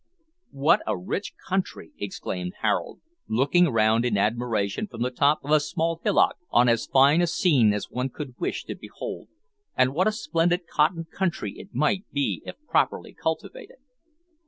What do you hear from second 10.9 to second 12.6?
country it might be if